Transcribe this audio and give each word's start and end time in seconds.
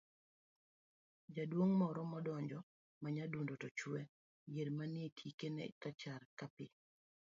,jaduong' 1.35 1.73
moro 1.81 2.01
nodonjo 2.11 2.59
ma 3.01 3.09
nyadundo 3.15 3.53
to 3.61 3.67
chwe, 3.77 4.01
yier 4.53 4.69
manie 4.77 5.13
tike 5.17 5.47
ne 5.55 5.65
rachar 5.83 6.21
ka 6.37 6.45
pe 6.55 6.65